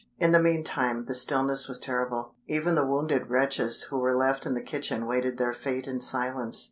[0.17, 2.33] In the meantime the stillness was terrible.
[2.47, 6.59] Even the wounded wretches who were left in the kitchen waited their fate in silence.